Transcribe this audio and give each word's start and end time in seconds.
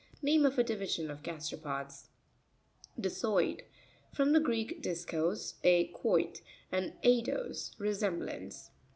Name 0.23 0.41
ofa 0.47 0.63
division 0.65 1.11
of 1.11 1.21
gasteropods 1.21 2.07
(page 2.95 3.03
62). 3.03 3.03
Di'scoip.—F 3.03 4.17
rom 4.19 4.31
the 4.31 4.39
Greek, 4.39 4.81
diskos, 4.81 5.53
a 5.63 5.89
quoit, 5.89 6.41
and 6.71 6.93
eidos, 7.03 7.75
resemblance. 7.79 8.71